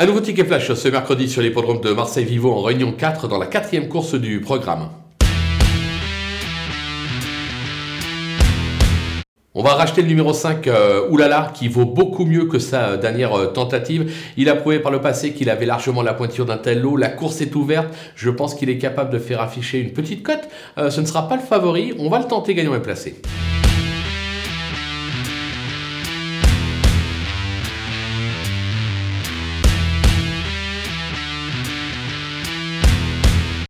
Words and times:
Un 0.00 0.06
nouveau 0.06 0.20
ticket 0.20 0.44
flash 0.44 0.72
ce 0.72 0.88
mercredi 0.90 1.28
sur 1.28 1.42
l'hippodrome 1.42 1.80
de 1.80 1.90
Marseille-Vivo 1.90 2.52
en 2.52 2.62
réunion 2.62 2.92
4 2.92 3.26
dans 3.26 3.36
la 3.36 3.46
quatrième 3.46 3.88
course 3.88 4.14
du 4.14 4.40
programme. 4.40 4.90
On 9.54 9.62
va 9.64 9.74
racheter 9.74 10.02
le 10.02 10.06
numéro 10.06 10.32
5, 10.32 10.68
euh, 10.68 11.08
Oulala, 11.10 11.50
qui 11.52 11.66
vaut 11.66 11.84
beaucoup 11.84 12.24
mieux 12.26 12.44
que 12.44 12.60
sa 12.60 12.90
euh, 12.90 12.96
dernière 12.96 13.36
euh, 13.36 13.46
tentative. 13.46 14.12
Il 14.36 14.48
a 14.48 14.54
prouvé 14.54 14.78
par 14.78 14.92
le 14.92 15.00
passé 15.00 15.32
qu'il 15.32 15.50
avait 15.50 15.66
largement 15.66 16.02
la 16.02 16.14
pointure 16.14 16.46
d'un 16.46 16.58
tel 16.58 16.80
lot. 16.80 16.96
La 16.96 17.08
course 17.08 17.40
est 17.40 17.56
ouverte. 17.56 17.88
Je 18.14 18.30
pense 18.30 18.54
qu'il 18.54 18.70
est 18.70 18.78
capable 18.78 19.10
de 19.10 19.18
faire 19.18 19.40
afficher 19.40 19.80
une 19.80 19.92
petite 19.92 20.22
cote. 20.22 20.48
Euh, 20.78 20.90
ce 20.90 21.00
ne 21.00 21.06
sera 21.06 21.26
pas 21.26 21.34
le 21.34 21.42
favori. 21.42 21.92
On 21.98 22.08
va 22.08 22.20
le 22.20 22.26
tenter 22.26 22.54
gagnant 22.54 22.76
et 22.76 22.82
placé. 22.82 23.20